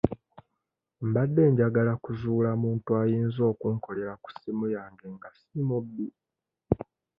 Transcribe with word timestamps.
Mbadde 1.07 1.41
njagala 1.51 1.93
kuzuula 2.03 2.49
muntu 2.63 2.89
ayinza 3.01 3.41
okunkolera 3.51 4.13
ku 4.23 4.29
ssimu 4.33 4.65
yange 4.75 5.05
nga 5.15 5.29
si 5.39 5.59
mubbi. 5.67 6.07